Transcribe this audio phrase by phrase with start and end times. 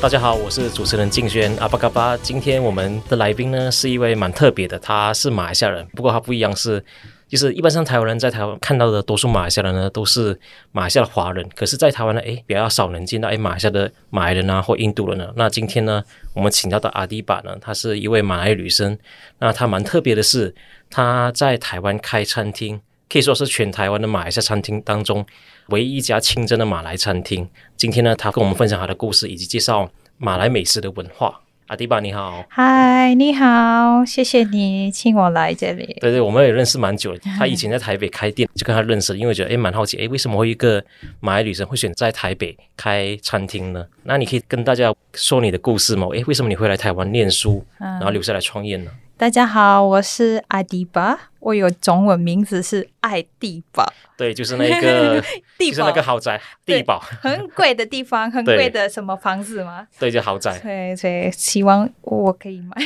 [0.00, 2.16] 大家好，我是主持人静轩阿巴嘎巴。
[2.18, 6.82] 今天我们的来宾呢是一位蛮特别的，他是马来西亚人，不过他不一样是，
[7.26, 10.38] 就是一般上台湾人在台湾看到的多数马来西亚人呢都是
[10.70, 15.32] 马来西亚的华人，可是，在台湾呢，诶，比较少能见到诶马来西亚的马来人啊或印度人呢。
[15.34, 16.00] 那今天呢，
[16.32, 18.96] 我们请到的阿迪巴呢，她是一位马来女生，
[19.40, 20.54] 那她蛮特别的是，
[20.88, 22.80] 她在台湾开餐厅，
[23.10, 25.24] 可以说是全台湾的马来西亚餐厅当中。
[25.68, 27.48] 唯一一家清真的马来餐厅。
[27.76, 31.40] 今天呢，他跟我们分享他的故事，以及介绍马来美食的文化。
[31.66, 32.42] 阿迪巴，你好。
[32.48, 35.98] 嗨，你好，谢谢你请我来这里。
[36.00, 37.14] 对对，我们也认识蛮久。
[37.38, 40.82] 他以前在台北开店，就跟他认识，因为觉得诶蛮好奇，诶为什么会一个
[41.20, 43.86] 马来女生会选在台北开餐厅呢？
[44.04, 46.06] 那你可以跟大家说你的故事吗？
[46.14, 48.90] 诶为什么你会来台湾念书，然后留下来创业呢？
[49.18, 53.84] 大家好，我是阿迪巴，我有中文名字是爱地堡。
[54.16, 55.20] 对，就是那个
[55.58, 59.88] 就是那个豪宅地堡，很贵的地方， 很贵的什么房子吗？
[59.98, 60.56] 对， 就豪宅。
[60.60, 62.76] 对对，希望我可以买。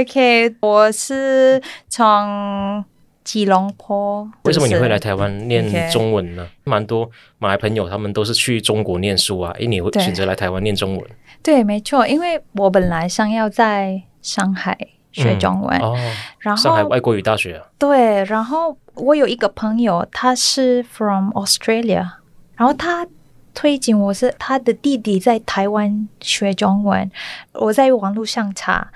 [0.00, 2.82] OK，我是从
[3.22, 4.26] 吉隆坡。
[4.44, 6.70] 为什么你会来台湾念中文呢？Okay.
[6.70, 11.06] 蛮多马来朋友他们都是去中国念书啊，诶，你会选择来台湾念中文？
[11.42, 14.04] 对，没错，因为我本来想要在。
[14.22, 14.76] 上海
[15.12, 15.96] 学中文，嗯哦、
[16.38, 17.66] 然后上海外国语大学、啊。
[17.78, 22.06] 对，然后我有一个朋友，他是 from Australia，
[22.54, 23.06] 然后他
[23.52, 27.10] 推荐我是他的弟弟在台湾学中文，
[27.54, 28.88] 我在网络上查，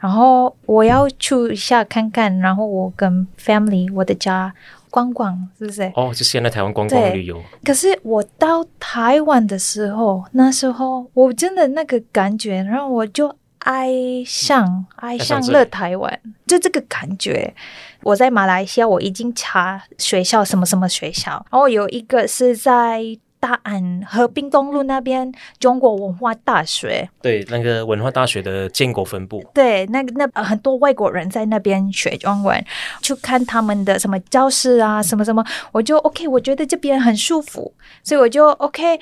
[0.00, 4.52] 然后我要去一下看看，然后我跟 family 我的家
[4.90, 5.82] 逛逛，是不是？
[5.94, 7.40] 哦，就现在台湾观光旅游。
[7.64, 13.32] 可是我到台湾的时候，那时候我真的那个感觉，然后我就。
[13.60, 13.88] 爱
[14.26, 17.54] 上爱上乐台湾，就这个感觉。
[18.02, 23.02] 我在马来西亚，我已经查学校什么什么学校，然后有一个是在
[23.38, 29.44] 大安和平东路那边中国文化大学，对，那个文化大学的建国分部。
[29.54, 32.62] 对，那个那很多外国人在那边学中文，
[33.02, 37.72] 去看他们的什么教室啊，什么什么，我就 OK，我觉得这边很舒服，
[38.02, 38.98] 所以我就 OK。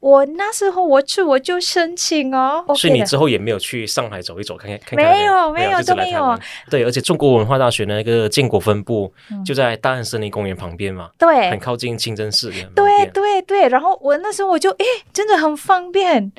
[0.00, 4.78] 我那时候我去我就申请哦，所以你之后也没有去上海走一走看看？
[4.78, 6.38] 看看没有没有都没有。
[6.70, 9.12] 对，而且中国文化大学那个建国分部
[9.44, 12.50] 就在大安森林公园旁边嘛，对，很靠近清真寺。
[12.74, 16.32] 对对对，然后我那时候我就诶，真的很方便，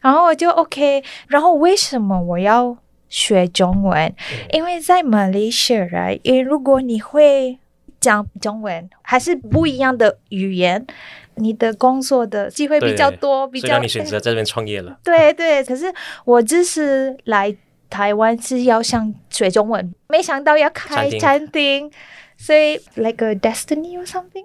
[0.00, 1.02] 然后我就 OK。
[1.26, 2.76] 然后为什么我要
[3.08, 4.14] 学中文？
[4.52, 7.58] 因为在马来西亚，因为如果你会
[8.00, 10.86] 讲中文，还是不一样的语言。
[11.40, 14.98] 你的工作的机会比较多，比较，所你选择在这边创业了。
[15.04, 15.86] 对对，可是
[16.24, 17.56] 我只是来
[17.88, 21.88] 台湾是要想学中文，没想到要开餐厅，
[22.36, 24.44] 所以 like a destiny or something，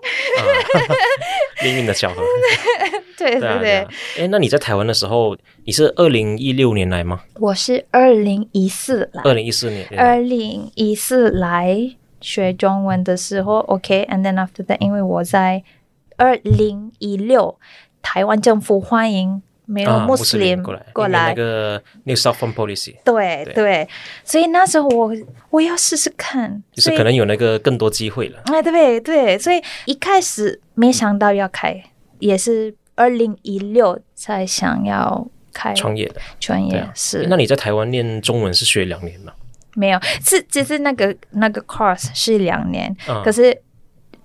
[1.66, 2.22] 命运的巧合。
[3.18, 3.88] 对 对对。
[4.20, 5.36] 哎、那你在台湾的时候，
[5.66, 7.22] 你是二零一六年来吗？
[7.40, 9.24] 我是二零一四来。
[9.24, 9.88] 二零一四年。
[9.98, 15.64] 二零一四来学中文的时候，OK，and、okay, then after that，因为我在。
[16.16, 17.58] 二零一六，
[18.04, 22.98] 台湾政府欢迎没有穆斯林过来，过来那个 New Southern Policy。
[23.04, 23.90] 对对，对，
[24.24, 25.12] 所以那时候我
[25.50, 28.40] 我要试试看，就是可能有那个更多机会了。
[28.46, 31.84] 哎，对对，所以一开始没想到要开，
[32.20, 36.22] 也是二零一六才想要开创业的。
[36.40, 37.26] 创业是。
[37.28, 39.34] 那你在台湾念中文是学两年吗？
[39.76, 43.62] 没有，是只是那个那个 course 是两年，嗯、可是。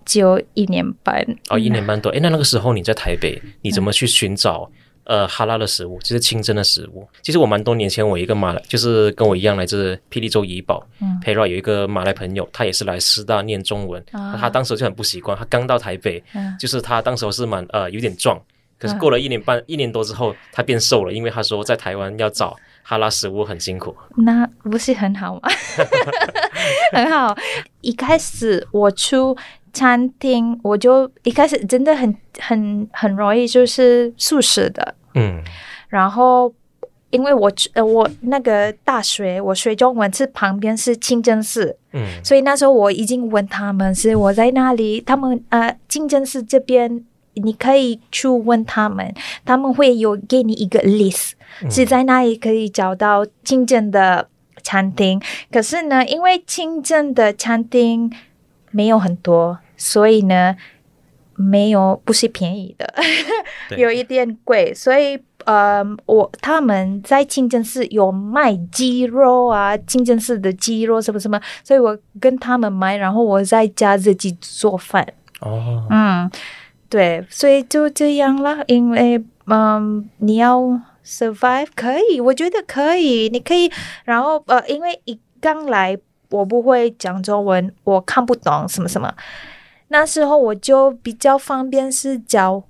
[0.09, 2.09] 只有一年半哦，一年半多。
[2.09, 4.67] 哎，那那个时候你在台北，你怎么去寻找、
[5.05, 7.07] 嗯、呃哈拉的食物，就是清真的食物？
[7.21, 18.41] 其实我蛮多年前，我一个马来，就是跟我一样来自霹雳州怡保，嗯，Perak 有一个马来朋友，他也是来师大念中文，啊、他当时就很不习惯，他刚到台北，嗯、就是他当时是蛮呃有点壮，
[18.79, 23.95] 可是过了一年半、嗯、一年多之后，他变瘦了，因为他说在台湾要找哈拉食物很辛苦。
[24.17, 25.43] 那不是很好吗？
[26.93, 27.37] 很好，
[27.81, 29.37] 一开始我出。
[29.71, 35.41] 餐厅我就一开始真的很很很容易就是素食的，嗯，
[35.89, 36.53] 然后
[37.11, 47.05] 因为我呃我那个大学我学中文是旁边是清真寺，嗯，所以那时候我已经问他们是我在哪里，他们呃清真寺这边
[47.39, 49.15] 你可以去问他们，
[49.45, 51.33] 他们会有给你一个 list，、
[51.63, 54.29] 嗯、是在那里可以找到清真的
[54.63, 55.21] 餐厅。
[55.51, 58.13] 可是呢，因为清真的餐厅
[58.71, 60.57] 没有很多，所以呢，
[61.35, 62.95] 没有不是便宜的，
[63.77, 65.19] 有一点贵，所以。
[65.45, 75.07] 呃，我他们在清真寺有卖鸡肉啊，清真寺的鸡肉什么什么，所以我跟他们买，然后我在家自己做饭。
[75.41, 76.31] 哦，嗯，
[76.89, 78.65] 对，所以就这样了。
[78.67, 80.61] 因为，嗯，你要
[81.05, 83.71] survive 可以，我觉得可以，你可以。
[84.05, 85.97] 然后，呃，因为一刚来，
[86.31, 89.15] 我不会讲中文，我看不懂什么什么。
[89.89, 92.65] 那时候我就比较方便是教。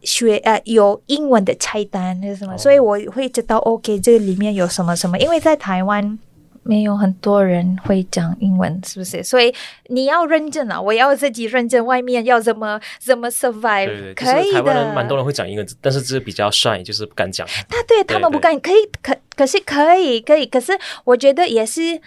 [0.00, 2.60] 学呃有英文的菜单是什么，oh.
[2.60, 6.16] 所以我会知道 OK 这个里面有什么什么，因为在台湾
[6.62, 9.22] 没有很多人会讲英文，是不是？
[9.22, 9.54] 所以
[9.86, 13.86] 你要认证啊，我要自己认证，外面要怎么怎么 survive？
[13.86, 14.58] 对对，可以的。
[14.58, 17.46] 台湾人蛮多人会讲英文，但是只是比较 shy，就是不敢讲。
[17.68, 20.72] 他对他们不敢，可以可可是可以可以，可是
[21.04, 22.00] 我觉得也是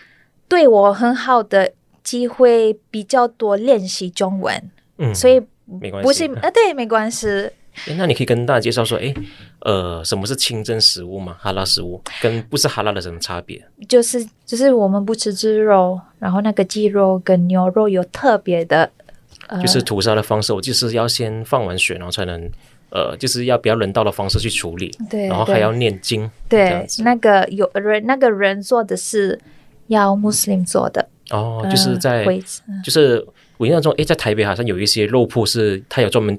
[0.47, 1.71] 对我很好的
[2.03, 4.71] 机会，比较多练习中文。
[4.97, 7.27] 嗯，所以没关系，不是啊对，没关系。
[7.87, 9.13] 诶，那你可以跟大家介绍说，诶，
[9.59, 11.35] 呃，什么是清真食物吗？
[11.39, 13.61] 哈拉食物跟不是哈拉的什么差别？
[13.87, 18.89] 就是就是我们不吃鸡肉，然后那个鸡肉跟牛肉有特别的，
[19.47, 22.49] 呃、就是屠杀的方式，我就是要先放完血，然后才能，
[22.89, 29.39] 呃，就是要比较人道的方式去处理，对，然后还要念经，对，那个有人那个人做的是
[29.87, 32.33] 要穆斯林做的，哦，就是在，呃、
[32.83, 33.25] 就是
[33.57, 36.37] 我印象中，诶，在台北好像有一些肉铺是，它有专门。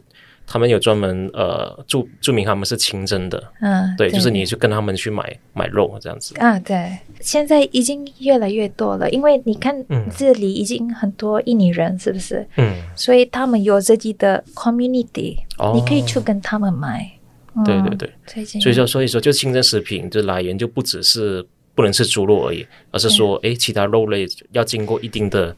[0.53, 4.13] 他们有专门呃注注明他们是清真的，嗯，对，对。
[4.13, 6.35] 就是你去跟他们去买买肉这样子。
[6.39, 9.75] 啊，对，现在已经越来越多了，因为你看
[10.15, 12.47] 这里已经很多印尼人，是不是？
[12.59, 17.11] 嗯，所以他们有自己的 community，哦，你可以去跟他们买。
[17.55, 21.43] 嗯、对对对，所以说所以说就清真食品的来源就不只是
[21.75, 25.57] 不能吃猪肉而已，而是说哎其他肉类要经过一定的。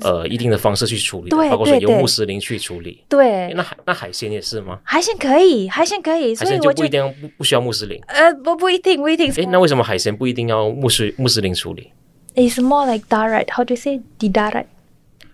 [0.00, 3.02] 呃，一定的方式去处理，包括说由穆斯林去处理。
[3.08, 4.78] 对，那海那海鲜也是吗？
[4.84, 8.00] 海鲜可以，海鲜可以，海鲜就不一定要不不需要穆斯林。
[8.08, 9.32] 呃，不不一定，不一定。
[9.32, 11.90] 诶，那为什么海鲜不一定要穆斯穆斯林处理
[12.34, 13.50] ？It's more like direct.
[13.52, 14.66] How do you say darat？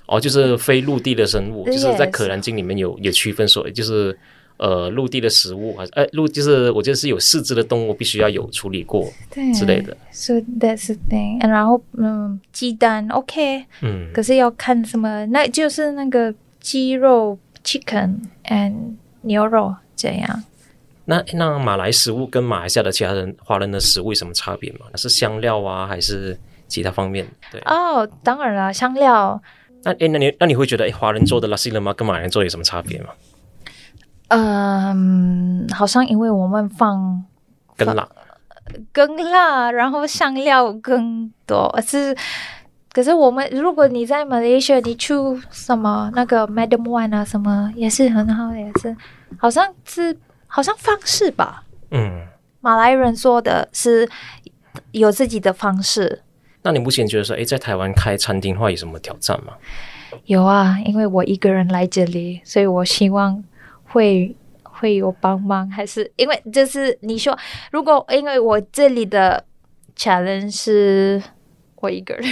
[0.06, 4.16] 哦，就是非陆地的生物，就是在《可兰经》里面有有区分说，就是。
[4.62, 9.12] 呃，陆地的食物还是呃，陆就是我觉得是有四肢的动物，必须要有处理过
[9.58, 9.96] 之类的。
[10.12, 11.44] So that's the thing.
[11.44, 20.44] 然后嗯，鸡蛋 OK，嗯，可是要看什么，那就是那个鸡肉 chicken and 牛肉这样。
[21.06, 24.86] 那那马来食物跟马来西亚的其他人华人的食物有什么差别吗？
[24.94, 26.38] 是香料啊，还是
[26.68, 27.26] 其他方面？
[27.50, 29.42] 对哦，oh, 当然了，香料。
[29.82, 33.08] 那诶，那你那你会觉得诶，华人做的 nasi lemak 跟马来人做有什么差别吗？
[34.34, 37.22] 嗯，好像因为我们放
[37.76, 38.08] 更辣，
[38.92, 41.78] 更辣，然后香料更多。
[41.86, 42.16] 是，
[42.92, 45.12] 可是我们如果你在马来西亚，你去
[45.50, 48.96] 什么那个 Madam One 啊，什么也是很好，也是
[49.36, 51.64] 好像是好像方式吧。
[51.90, 52.26] 嗯，
[52.60, 54.08] 马来人说的是
[54.92, 56.22] 有自己的方式。
[56.62, 59.52] 那你目前觉得说，诶，在台湾开餐厅的话有什么挑战吗？
[60.24, 63.44] 有啊，因为我一个人来这里，所以我希望。
[63.92, 67.38] 会会有帮忙，还是因为就是你说，
[67.70, 69.44] 如果因为我这里的
[69.96, 71.22] challenge 是
[71.76, 72.24] 我一个人，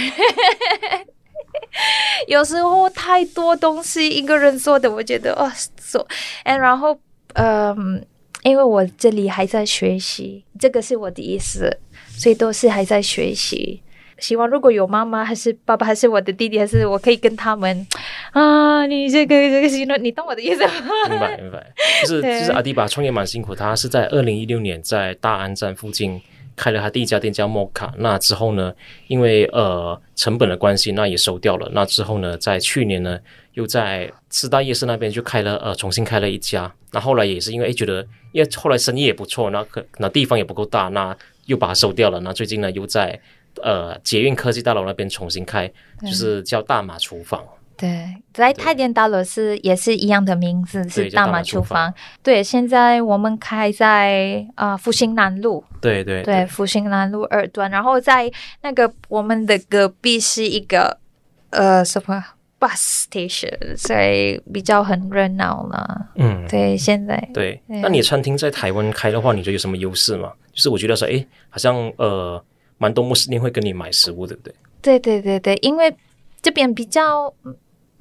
[2.27, 6.05] 有时候太多东西一个人做的，我觉得哦做，
[6.43, 6.97] 哎，然后
[7.33, 8.05] 嗯，
[8.43, 13.81] 因为我这里还在学习，这个是我的意思，所以都是还在学习。
[14.21, 17.85] 希望如果有妈妈还是爸爸还是我的弟弟还是我可以跟他们
[18.31, 20.71] 啊，你这个这个你懂我的意思吗？
[21.09, 26.21] 明白明白，就是对就是阿迪巴创业蛮辛苦，他是在二零一六年在大安站附近
[26.55, 28.71] 开了他第一家店叫摩卡，那之后呢，
[29.07, 31.67] 因为呃成本的关系，那也收掉了。
[31.73, 33.19] 那之后呢，在去年呢，
[33.53, 36.71] 又在四大夜市那边就开了呃重新开了一家。
[36.91, 42.19] 那后来也是因为诶觉得，因为后来生意也不错，那可那地方也不够大，那又把它收掉了。
[42.19, 43.19] 那最近呢，又在。
[43.61, 47.43] 呃，捷运科技大楼那边重新开，就是叫大马厨房。
[47.77, 51.91] 对，在泰电大楼是也是一样的名字，是大马厨房。
[52.21, 55.63] 对，现在我们开在啊复兴南路。
[55.81, 58.31] 对对对，复兴南路二段，然后在
[58.61, 60.95] 那个我们的隔壁是一个
[61.49, 62.23] 呃什么
[62.59, 66.05] bus station，所以比较很热闹了。
[66.17, 67.59] 嗯，对，现在对。
[67.67, 70.31] 对那你餐厅在台湾开的话，你觉得有什么优势吗？
[70.53, 72.43] 就是我觉得说，哎，好像呃。
[72.81, 74.55] 蛮多穆斯林会跟你买食物，对不对？
[74.81, 75.95] 对对对对，因为
[76.41, 77.31] 这边比较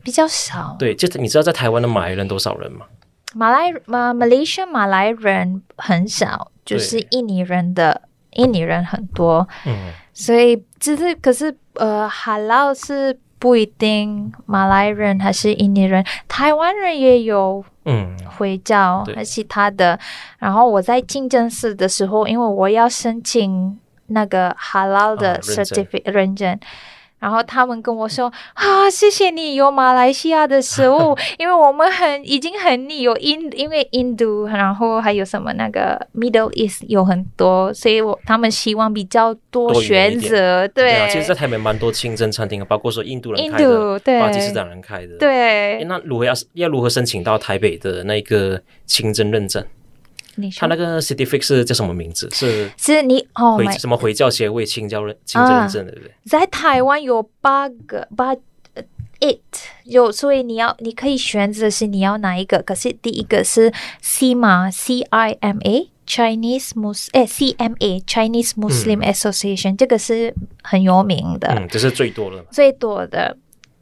[0.03, 0.75] 比较少。
[0.79, 2.87] 对，就是你知道在台湾的马来人多少人吗？
[3.35, 8.01] 马来马马来西亚马来人很少，就是印尼人的
[8.33, 19.99] 印尼人很多，嗯，所以只是可是呃，哈劳是不一定马来人还是印尼人，台湾人也有，嗯，回教还是其他的。
[20.39, 23.79] 然后我在清真寺的时候，因为我要申请
[24.11, 26.59] 那个哈劳的 certificate、哦、认证。
[27.19, 40.67] 然后他们跟我说啊，谢谢你有马来西亚的食物， 因为我们很已经很腻，有印因为印度，然后还有什么那个 Middle East 有很多，所以我他们希望比较多选择。
[40.69, 45.19] 对，对啊，其实，在台北蛮多清真餐厅，包括说印度人开的，印度对巴基斯坦人开的。
[45.19, 49.62] 对，那如何要要如何申请到台北的那个清真认证？
[50.56, 52.28] 他那个 certificate 是叫什么名字？
[52.32, 56.14] 是是你哦，回什么回教协会清教认清真认证的，对不对？
[56.25, 58.35] 在台湾有八个八
[59.20, 59.40] eight
[59.85, 62.62] 有，所以你要你可以选择是你要哪一个。
[62.62, 63.70] 可是第一个是
[64.02, 73.37] CIMA C I M A Chinese Mus 哎 C M A Chinese Muslim Association，这个是很有名的，嗯，这是最多的，最多的。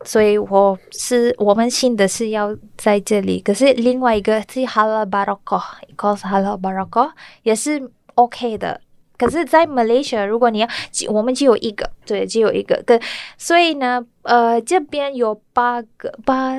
[0.09, 7.11] 所以我是我们信的是要在这里，可是另外一个是 Halal Barakah，cause Halal Barakah
[7.43, 8.81] 也是 OK 的。
[9.19, 10.69] 可是，在 Malaysia，如果你要，
[11.11, 12.83] 我们只有一个，对，只有一个。
[12.87, 12.99] 跟
[13.37, 16.59] 所以呢，呃，这边有八个八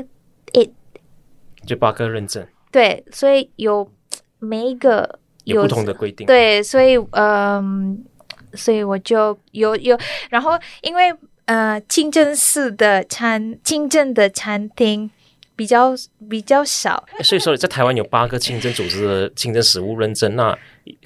[0.53, 0.69] ，eight，
[1.65, 2.45] 就八个认证。
[2.71, 3.89] 对，所以有
[4.37, 6.27] 每一个有，有不同的规定。
[6.27, 8.05] 对，所以嗯，
[8.53, 9.97] 所以我就有有，
[10.29, 10.51] 然后
[10.83, 11.11] 因为。
[11.49, 15.09] 呃，清真寺的餐，清真的餐厅
[15.55, 15.95] 比较
[16.29, 20.55] 比较少，所以说在台湾有八个清真组织的清真食物认证，那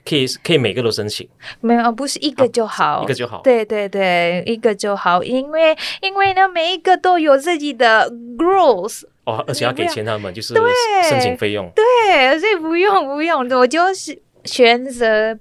[0.03, 1.25] 可以可以每个都申请？
[1.62, 3.39] 没有，不是一个就好，啊、一个就好。
[3.41, 10.53] 对对对，一个就好，因为因为呢，每一个都有自己的 rules 哦，而且要给钱他们，就是
[11.09, 11.71] 申请费用。
[11.73, 15.39] 对，所以不用不用，我就是选择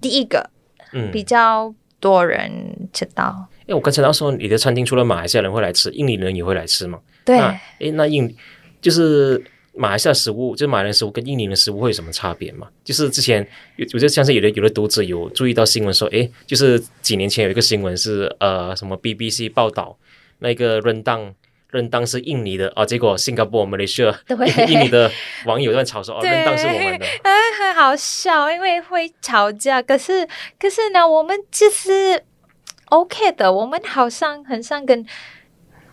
[0.00, 0.48] 第一个，
[0.92, 3.48] 嗯，比较多人知道。
[3.66, 7.00] 因为我刚才他说，你的餐厅除了马来西亚人会来吃，印尼人也会来吃嘛？
[7.24, 7.36] 对。
[7.36, 8.32] 那诶，那印
[8.80, 9.42] 就是
[9.74, 12.68] 马来西亚食物，就是马来人食物跟印尼的食物会有什么差别嘛？
[12.84, 19.98] 就是之前有，我觉得像是有的有的读者有注意到新闻说，诶，就是几年前有一个新闻是呃什么 BBC 报道
[20.38, 21.34] 那个 Rendang
[21.72, 24.16] Rendang 是印尼的啊，结果新加坡、马来西亚
[24.68, 25.10] 印尼的
[25.44, 30.24] 网友在吵说，哦，Rendang 是我们的，哎，很好笑，因为会吵架，可是
[30.58, 32.22] 可是呢，我们就是。
[32.90, 35.04] OK 的，我们好像很像跟，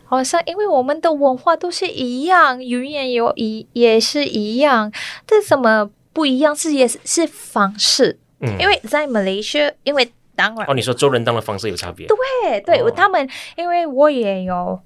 [0.06, 4.92] 好像因为我们的文化都是一样，语言有一也是一样，
[5.26, 14.80] 这什么不一样是也是是方式，嗯，因为在马来西亚，因为当然哦，你说做人当的方式有差别，对对，哦，他们因为我也有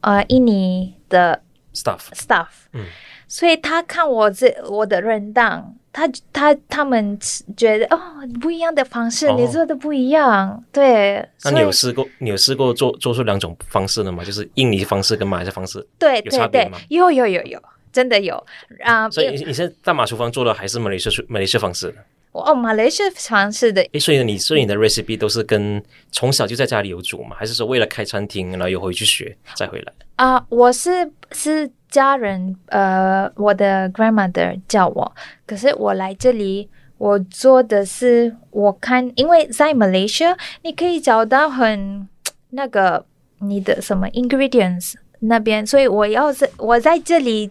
[0.00, 1.42] 呃印尼的
[1.72, 2.86] stuff stuff，嗯，
[3.28, 5.74] 所以他看我这我的人档。
[5.96, 7.16] 他他他们
[7.56, 7.96] 觉得哦，
[8.40, 11.24] 不一样的方式，哦、你做的不一样，对。
[11.44, 12.04] 那你有试过？
[12.18, 14.24] 你有试过做做出两种方式的吗？
[14.24, 16.78] 就是印尼方式跟马来西亚方式，对，有差别吗？
[16.88, 17.62] 有有有有，
[17.92, 18.44] 真的有
[18.82, 19.08] 啊！
[19.08, 21.94] 所以你你现在大马厨房做的还是马来西亚马来西亚方式？
[22.42, 23.80] 哦，马来西亚尝试的。
[23.92, 27.36] 诶，所以你所以你的 recipe 都是跟从小就在家里有煮吗？
[27.38, 29.92] 还是说为了开餐厅，然后又回去学再回来？
[30.16, 31.70] 啊，我是是。
[31.94, 35.14] 家人，呃，我的 grandmother 叫我，
[35.46, 42.08] 可是我来这里，我做的是我看，因为在 Malaysia 你可以找到很
[42.50, 43.06] 那个
[43.38, 47.48] 你的什么 ingredients 那边，所以我要是我在这里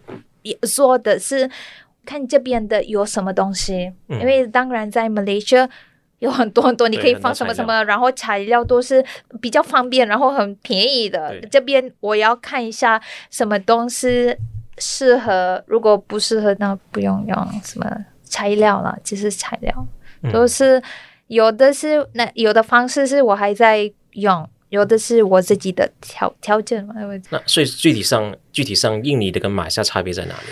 [0.70, 1.50] 做的是
[2.04, 5.68] 看这边的有什么东西，嗯、因为当然在 Malaysia。
[6.20, 9.04] 有很多很多，你可以放什么什么，然后材料都是
[9.42, 11.38] 比较方便，然后很便宜的。
[11.50, 12.98] 这边我要看一下
[13.30, 14.34] 什么东西
[14.78, 18.96] 适合，如果不适合，那不用用什么材料了。
[19.04, 19.86] 其实材料
[20.32, 20.82] 都是
[21.26, 26.94] 有的是那有的方式是我还在用，有的是我自己的调调整嘛。
[27.28, 30.46] 那所以具体上具体上印尼的跟马来西亚差别在哪里？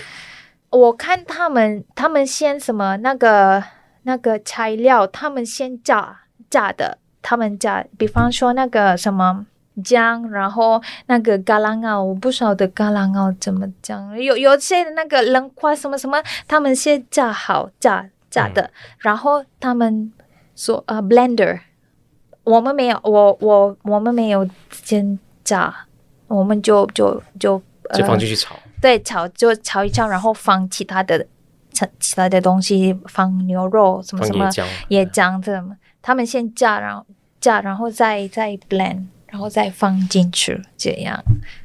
[0.73, 3.63] 我看他们他们先什么那个。
[4.05, 9.47] 那个材料，他们先炸炸的，他们炸，比方说那个什么
[9.85, 20.13] 姜，然后那个咖喱熬，我不晓得咖喱熬怎么讲，有有些那个冷块什么什么，他们先炸好炸炸的，嗯、然后他们
[20.57, 21.61] 说呃 blender，
[22.43, 25.73] 我们没有，我我我们没有先炸，
[26.27, 27.63] 我们就就就
[27.95, 31.27] 就放进去炒，对，炒就炒一炒，然后放其他的。
[31.99, 34.47] 其他的东西放牛肉什么什么
[34.89, 35.59] 也这样子，
[36.03, 37.05] 他们先炸，然后
[37.41, 41.19] 炸，然后再再 blend，然后再放进去这样，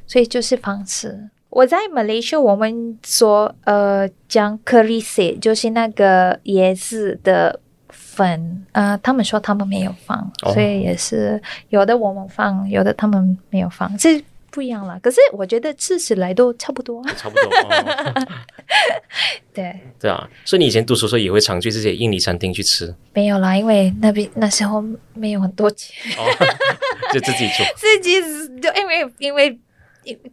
[0.06, 1.28] 所以就是方式。
[1.50, 7.60] 我在马来西亚，我们说呃讲 keris 就是那个椰子的
[7.90, 14.24] 粉，呃，他们说他们没有放，哦、所以也是有的我们放，有的他们没有放，这
[14.58, 14.98] 不一样了。
[14.98, 17.44] 可是我觉得吃起来都差不多， 差不多。
[17.44, 18.28] 哦、
[19.54, 22.92] 对 对啊，所以你以前读书的时候也会常去这些印尼餐厅去吃？
[23.14, 24.84] 没有啦，因为那边那时候
[25.14, 26.26] 没有很多钱，哦、
[27.14, 28.20] 就自己做，自己
[28.60, 29.56] 就因为因为。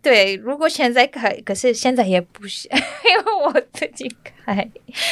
[0.02, 4.66] 对，如果现在开，可是现在也不是，因为我自己开，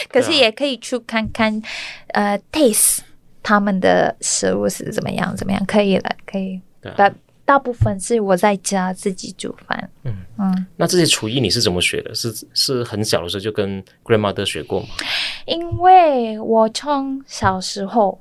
[0.07, 1.53] 可是也可以去看看，
[2.13, 2.99] 啊、呃，taste
[3.41, 6.61] 他们的食物是怎么样，怎么样，可以了，可以。
[6.81, 7.13] 对、啊，
[7.45, 9.89] 大大部分是我在家自己煮饭。
[10.03, 12.13] 嗯嗯，那这些厨艺你是怎么学的？
[12.15, 14.87] 是是很小的时候就跟 grandmother 学过吗？
[15.45, 18.19] 因为我从小时候，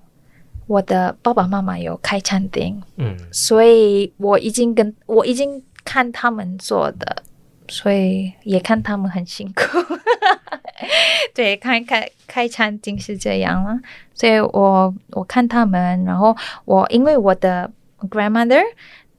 [0.66, 5.62] 我的爸爸妈妈有开餐厅，嗯，所以我已经跟我已经。
[5.84, 7.24] 看他们做的，
[7.66, 9.62] 所以也看他们很辛苦。
[11.34, 13.76] 对，开开开餐厅是这样了，
[14.14, 17.68] 所以我我看他们，然后我因为我的
[18.08, 18.62] grandmother，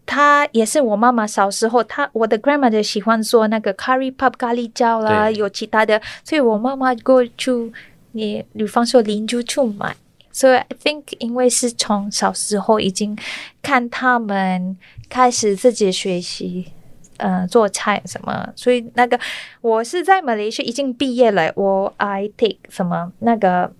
[0.06, 7.72] 她也是我妈妈小时候，她我的 grandmother 喜欢做那个 curry puff 咖喱椒啦，有其他的，所以我妈妈过去，
[8.12, 9.96] 你比方说邻居去买。
[10.36, 13.16] 所以 I think 因为是从小时候已经
[13.62, 14.76] 看他们
[15.08, 16.72] 开始自己学习，
[17.18, 19.20] 呃，做菜什么，所以那个
[19.62, 23.72] 我是在马来西亚已经毕业了，我 I take 什么那个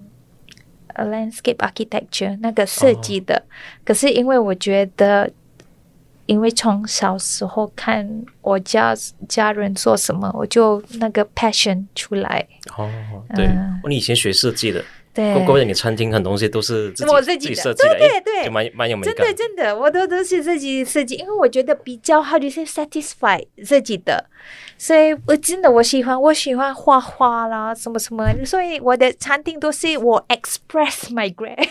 [0.96, 3.42] landscape architecture 那个设计的，哦、
[3.84, 5.32] 可是因为我觉得，
[6.26, 8.08] 因为从小时候看
[8.42, 8.96] 我家
[9.28, 12.48] 家人做什么，我就那个 passion 出来。
[12.78, 12.90] 哦，
[13.36, 14.84] 对，呃、你以前学设计的。
[15.14, 19.16] 对，怪不得你的餐厅很多东西都是自己我自己设计的，对对对，就蛮蛮有美感。
[19.16, 24.26] 真的真的，我都都是自己设计，因为我觉得比较好，就是 satisfy 自己的，
[24.78, 31.68] 所以我真的我喜欢，我喜欢画画啦，什么什么，所以我的餐厅都是我 express my great，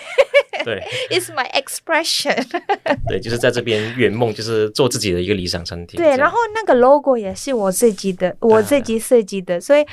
[0.64, 2.46] 对， it's my expression，
[3.08, 6.00] 对，就是在这边圆梦，就是做自己的一个理想餐厅。
[6.00, 9.84] 对，然后那个 logo 也是我自己的，我自己设计的，所以。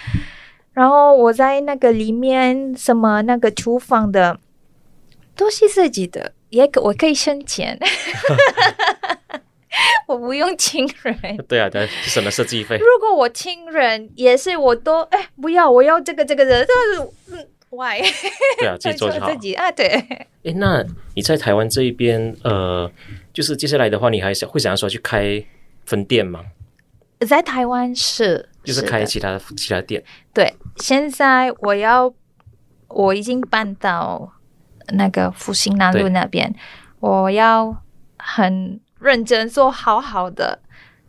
[0.80, 4.40] 然后我在那个里面，什么那个厨房的
[5.36, 7.78] 都是自己的，也可我可以省钱，
[10.08, 11.36] 我不用请人。
[11.50, 12.78] 对啊，对，省了设计费。
[12.78, 18.00] 如果我请人，也是我都哎不要，我要这个这个的，但是嗯，why？
[18.58, 19.30] 对啊，自己 做就好。
[19.30, 19.86] 自己啊，对。
[20.46, 20.82] 哎，那
[21.14, 22.90] 你在台湾这一边，呃，
[23.34, 25.44] 就是接下来的话，你还想会想要说去开
[25.86, 26.40] 分店吗？
[27.28, 28.48] 在台湾是。
[28.64, 30.04] 就是开其他的其他店。
[30.34, 32.14] 对，现在我要，
[32.88, 34.32] 我已经搬到
[34.90, 36.54] 那个复兴南路那边，
[37.00, 37.76] 我要
[38.18, 40.60] 很认真做好好的，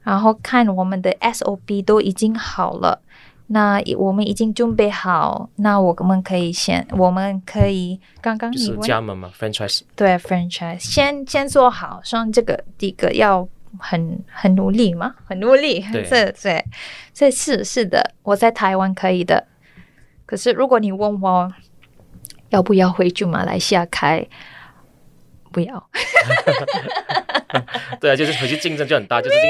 [0.02, 3.02] 然后看我们的 SOP 都已经好了，
[3.48, 13.48] 那我们已经准备好，那我们可以先，我们可以刚刚你问加盟嘛，franchise 对 franchise 先先做好，像这个第一个要。
[13.78, 15.14] 很很努力吗？
[15.24, 16.64] 很努力， 这对，
[17.14, 19.46] 这是是的，我在台湾可以的。
[20.26, 21.52] 可是如果你问我
[22.50, 24.26] 要不要回去马来西亚开，
[25.52, 25.90] 不要。
[28.00, 29.48] 对啊，就是回去竞争就很大， 就是因为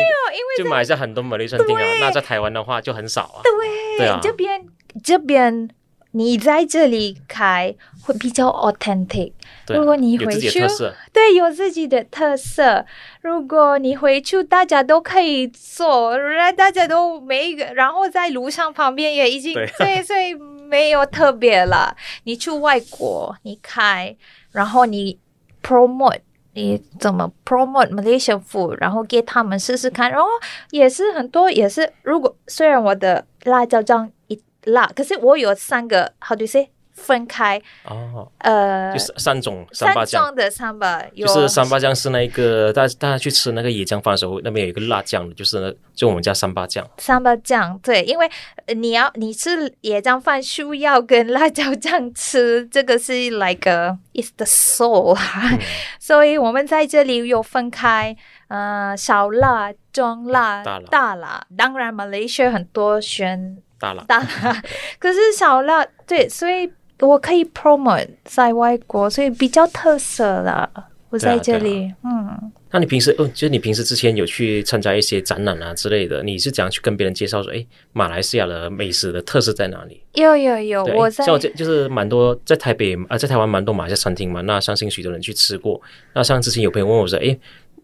[0.58, 3.40] 就马来西亚很多马来西亚餐厅啊，那在台湾的话就很少啊。
[3.42, 4.66] 对，对啊，这边
[5.04, 5.68] 这边
[6.12, 9.32] 你在这里开会比较 authentic。
[9.68, 10.66] 如果你回去，
[11.12, 12.84] 对，有自己的特色。
[13.20, 16.16] 如果你回去，大家都可以做，
[16.56, 21.96] 大家都每一个，然后在路上旁边也已经，对，所以 所以没有特别了。
[22.24, 24.16] 你去外国，你开，
[24.50, 25.16] 然后你
[25.62, 26.18] promote，
[26.54, 30.26] 你怎么 promote Malaysian food，然后给他们试试看，然后
[30.70, 36.70] 也是很多，也是如果虽然我的辣椒酱一辣，可是我有三个，how do you say？
[36.92, 46.86] 分开哦，呃，就是三种三八酱的三八，就是三八酱是那个大家大家去吃那个椰浆饭的时候，那边有一个辣酱的，就是就我们家三八酱。
[46.98, 48.30] 三八酱对，因为
[48.76, 55.58] 你要你吃椰浆饭需要跟辣椒酱吃，这个是 like a, it's the soul，、嗯、
[55.98, 58.14] 所以我们在这里有分开，
[58.48, 61.46] 呃，小辣、中辣、大辣，大辣。
[61.56, 64.62] 当然，Malaysia 很多选大辣，大辣，
[65.00, 66.70] 可是小辣对，所以。
[67.02, 70.70] 我可以 promote 在外国，所以比较特色了。
[71.08, 72.52] 我在这里，啊啊、嗯。
[72.72, 80.02] 那你平时，哦，就是你平时之前有去参加一些展览啊之类的，你是怎样去跟别人介绍说，哎，马来西亚的美食的特色在哪里？
[80.12, 85.80] 有有有，我在像我就是蛮多在台北啊，在台湾蛮多马来西亚餐厅嘛，那相信许多人去吃过。
[86.12, 87.34] 那像之前有朋友问我说，哎。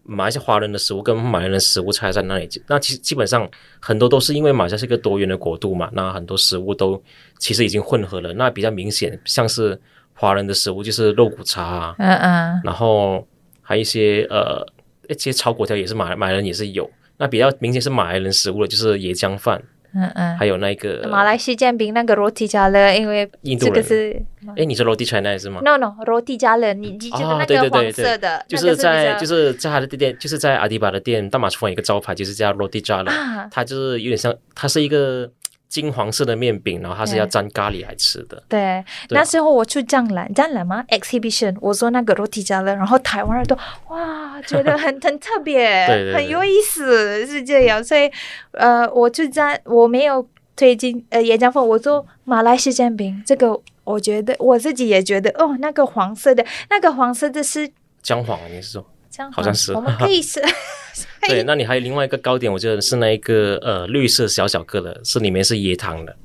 [0.07, 2.49] 马来西亚华人的食物跟马来人的食物差在哪里？
[2.67, 3.47] 那其实基本上
[3.79, 7.01] 很多都是因为马来西亚是一个多元的国度嘛，那很多食物都
[7.37, 8.33] 其实已经混合了。
[8.33, 9.79] 那比较明显，像是
[10.13, 13.27] 华人的食物就是肉骨茶啊，嗯嗯，然后
[13.61, 14.65] 还有一些呃
[15.09, 16.89] 一些炒粿条也是马马来人也是有。
[17.17, 19.61] 那比较明显是马来人食物的就是椰浆饭。
[19.93, 24.21] 嗯嗯，还有那个马来西亚煎饼那个 Roti Jala，因为这个是，
[24.55, 35.29] 哎，你是 Roti Canai 是吗？No No，Roti Jala，你你觉得那个黄色的，就是在就是在他的店，就是在阿迪巴的店，大马厨房有一个招牌，就是叫 Roti Jala，它就是有点像，它是一个。
[35.69, 38.41] 金黄色的面饼，然后它是要沾咖喱来吃的。
[38.47, 43.57] 对，那时候我去江南，江南吗？Exhibition，我说那个 Roti Jala，然后台湾人都
[43.89, 47.83] 哇，觉得很很特别， 对对对很有意思，是这样。
[47.83, 48.09] 所以，
[48.51, 57.69] 呃，我就在我没有推荐呃椰浆饭，我做马来西亚煎饼，这个我觉得我自己也觉得哦，那个黄色的，那个黄色的是
[58.01, 58.85] 姜黄，你是说？
[59.31, 60.41] 好像是，我们可以吃。
[61.27, 66.15] 对，那你还有另外一个糕点，我觉得是那一个呃绿色小小个的，是里面是椰糖的。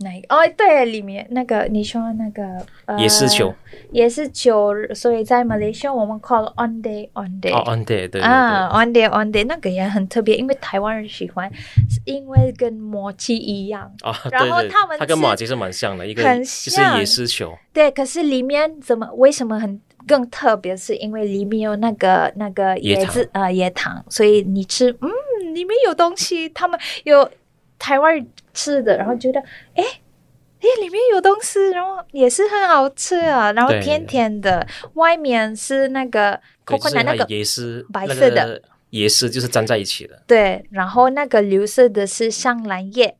[0.00, 0.34] 那一个？
[0.34, 2.44] 哦，对，里面那个你说那个
[2.86, 3.52] 呃椰丝球，
[3.92, 7.52] 椰丝球，所以在马来西亚我们 call on day on day。
[7.52, 11.52] 哦，on day 对啊，on day on day 那个也很特别，因为台湾人喜欢，
[11.90, 17.58] 是因为跟麻糬一样啊，然后他们它跟马奇是蛮像的，一个很像就是椰丝球。
[17.72, 19.80] 对，可是里面怎么为什么很？
[20.08, 25.08] 更特别是因为里面有那个那个椰子呃椰糖，所以你吃嗯
[25.54, 27.30] 里面有东西，他们有
[27.78, 29.38] 台湾吃的，然后觉得
[29.74, 29.84] 哎
[30.60, 38.60] 哎里面有东西，然后也是很好吃啊，然后甜甜的，外面是那个可可奶那个椰丝白色的
[38.92, 43.14] 椰丝就是粘在一起的，对，然后那个绿色的是香兰叶。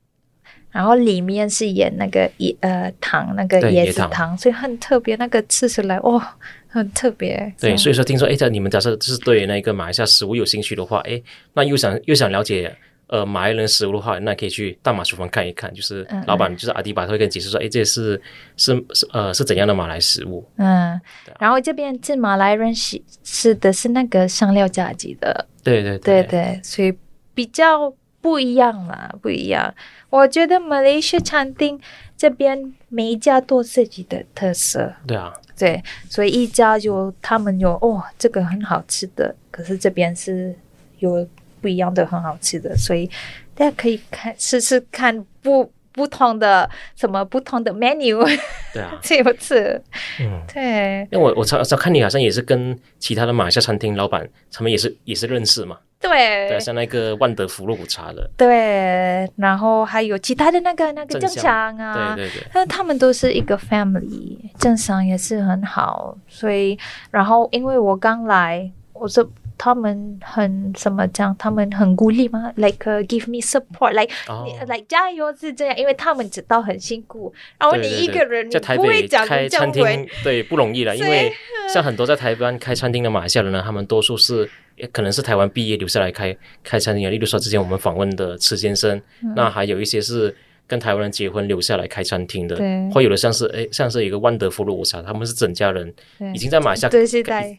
[0.71, 5.17] 然后里面是盐那个椰呃糖那个椰子糖，所以很特别。
[5.17, 6.23] 那个吃起来哇、哦，
[6.69, 7.53] 很特别。
[7.61, 11.21] 对，所以说听说哎，这你们假设是对那个马来西亚食物有兴趣的话，哎，
[11.55, 12.75] 那又想又想了解
[13.09, 15.73] 呃马来人食物的话，那可以去大马厨房看一看。
[15.73, 18.21] 就是老板就是阿迪巴，他会跟你解释说，哎，这是
[18.57, 20.47] 是是呃是怎样的马来食物。
[20.57, 21.01] 嗯，
[21.41, 25.47] 然后这边是马来人吃吃的是那个香料炸鸡的。
[25.65, 26.93] 对对对对，所以
[27.35, 29.75] 比较不一样啦，不一样。
[30.11, 31.79] 我觉得马来西亚餐厅
[32.17, 34.93] 这边每一家都有自己的特色。
[35.07, 40.55] 对啊，对，所以一家就他们有哦，这个很好吃的，可是这边是
[41.01, 41.27] 有
[41.61, 43.11] 不一样的很好吃的，所以
[43.55, 48.25] 大家可以看试试看不不同的什么不同的 menu。
[48.73, 49.83] 对啊， 这有吃，
[50.21, 55.79] 嗯，对，因为我我常常看你好像也是跟其他的马来西亚餐厅老板他们也是也是认识嘛。
[56.01, 66.79] 对，对，像那个万德福肉骨茶的，对，然后还有其他的那个那个正常啊，对对对，但他们都是一个 family，正常也是很好，所以
[67.11, 74.47] 然后因为我刚来，我说他们很什么讲，他们很鼓励吗？Like、uh, give me support，like、oh.
[74.71, 81.33] like 加油是这样，因为他们知道很辛苦，然后你一个人在台北开餐厅，对，不容易了，因为
[81.69, 84.49] 像很多在台湾开餐厅的马来西亚人呢，他们多数是。
[84.79, 90.35] 也可能是台湾毕业留下来开开餐厅啊，例如说之前我们访问的池先生，嗯、那还有一些是
[90.67, 95.93] 跟台湾人结婚留下来开餐厅的，对，会有的像是诶，像是一个万德福肉骨茶，他们是整家人
[96.35, 96.91] 已经在马来西亚，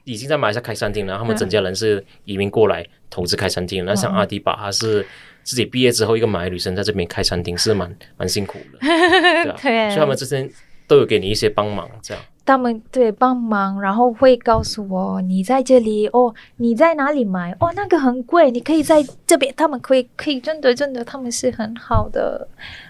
[0.03, 3.84] 已经在马来西亚开餐厅了，他们整家人是移民过来投资开餐厅。
[3.84, 5.05] 嗯、那像阿迪巴，他是
[5.43, 10.47] 自己毕业之后一个马来女生在这边开餐厅，是蛮蛮辛苦的， 对啊，对，所以他们之前
[10.88, 12.23] 都有给你一些帮忙，这样。
[12.49, 17.71] 他们对帮忙，然后会告诉我你在这里哦，你在哪里买哦？
[17.75, 19.53] 那个很贵，你可以在这边。
[19.55, 22.47] 他们可以可以真的真的，他们是很好的，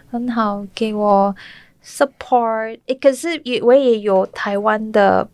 [0.09, 1.35] 很好给我
[1.83, 2.79] support。
[3.01, 5.27] 可是也我也有台湾的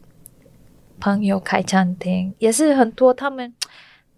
[1.00, 3.54] 朋友开餐厅，也是很多他们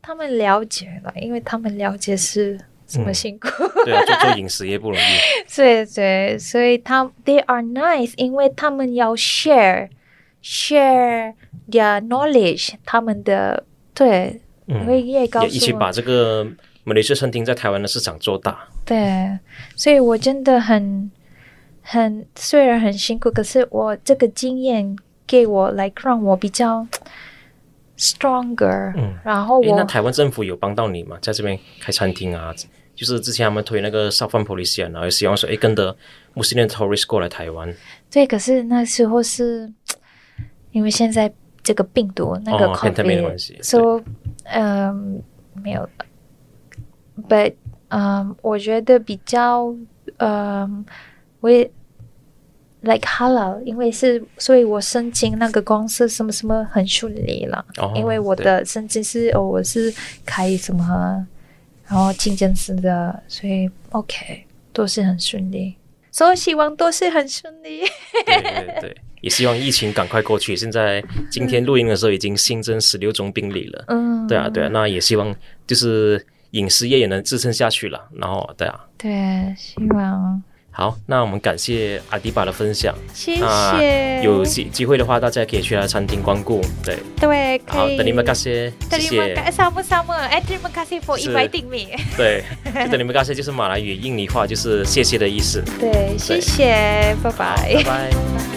[0.01, 2.57] 他们了解了，因为他们了解是。
[2.89, 5.03] 这么辛苦，嗯，对啊，做做饮食也不容易。
[5.53, 9.89] 对对，所以他 they are nice，因为他们要 share
[10.47, 11.33] share
[11.69, 16.47] their knowledge，他们的对，嗯，会也告诉一起把这个
[16.85, 18.57] 马来西亚餐厅在台湾的市场做大。
[18.85, 19.37] 对，
[19.75, 21.11] 所以我真的很
[21.81, 26.87] 很虽然很辛苦，可是我这个经验给我来让我比较
[27.97, 28.93] stronger。
[28.95, 31.17] 嗯，然后我那台湾政府有帮到你吗？
[31.21, 32.55] 在这边开餐厅啊？
[32.95, 35.95] 就是之前他们推那个 Southern Policy，然后希望说，哎，跟着
[36.33, 37.71] 穆斯林 tourist 过来台湾。
[38.09, 39.71] 对，可是那时候是
[40.77, 44.03] 因为现在这个病毒那个 COVID，所以
[44.43, 45.23] 嗯
[45.63, 45.89] 没有。
[47.27, 47.55] But
[47.87, 49.73] 嗯，我觉得比较
[50.17, 50.85] 嗯，
[51.39, 51.67] 我也
[52.81, 57.65] like halal，因为是，所以我申请那个公司什么什么很顺利了。
[57.77, 59.91] 哦，因为我的申请是哦，我是
[60.23, 61.25] 开什么，
[61.87, 65.75] 然后竞争式的，所以 OK 都是很顺利。
[66.11, 67.81] 所以希望都是很顺利。
[68.27, 70.55] 对对对，也希望疫情赶快过去。
[70.55, 73.85] 现在今天录音的时候已经新增十六宗病例了。
[73.87, 78.07] 嗯，对啊对啊，那也希望就是饮食业也能支撑下去了。
[78.13, 80.41] 然后对啊，对，希望。
[80.69, 84.21] 好，那我们感谢阿迪巴的分享，谢谢。
[84.23, 86.61] 有机机会的话，大家可以去来餐厅光顾。
[86.83, 89.33] 对对，好，等你们感谢，谢谢。
[89.49, 91.97] Sama sama，哎，terima kasih for inviting me。
[92.15, 95.63] 对，就等你们感谢，就是马来语、印尼话，就是谢谢的意思。
[95.79, 98.56] 对，谢谢，拜拜，拜拜。